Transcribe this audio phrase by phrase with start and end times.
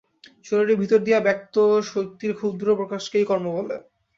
[0.45, 1.55] শরীরের ভিতর দিয়া ব্যক্ত
[1.91, 3.75] শক্তির ক্ষুদ্র প্রকাশকেই কর্ম বলে।